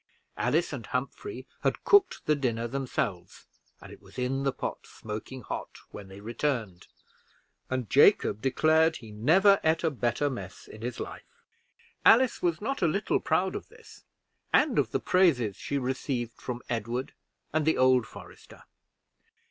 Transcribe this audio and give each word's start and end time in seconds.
Alice 0.35 0.73
and 0.73 0.87
Humphrey 0.87 1.45
had 1.61 1.83
cooked 1.83 2.25
the 2.25 2.35
dinner 2.35 2.67
themselves, 2.67 3.45
and 3.79 3.93
it 3.93 4.01
was 4.01 4.17
in 4.17 4.41
the 4.41 4.51
pot, 4.51 4.87
smoking 4.87 5.43
hot, 5.43 5.77
when 5.91 6.07
they 6.07 6.19
returned; 6.19 6.87
and 7.69 7.87
Jacob 7.87 8.41
declared 8.41 8.95
he 8.95 9.11
never 9.11 9.59
ate 9.63 9.83
a 9.83 9.91
better 9.91 10.27
mess 10.27 10.67
in 10.67 10.81
his 10.81 10.99
life. 10.99 11.43
Alice 12.03 12.41
was 12.41 12.59
not 12.61 12.81
a 12.81 12.87
little 12.87 13.19
proud 13.19 13.53
of 13.53 13.69
this, 13.69 14.03
and 14.51 14.79
of 14.79 14.89
the 14.89 14.99
praises 14.99 15.55
she 15.55 15.77
received 15.77 16.41
from 16.41 16.63
Edward 16.67 17.13
and 17.53 17.63
the 17.63 17.77
old 17.77 18.07
forester. 18.07 18.63